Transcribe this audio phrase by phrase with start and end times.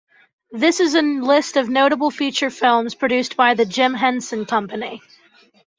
[0.49, 4.99] This is a list of notable feature films produced by The Jim Henson Company.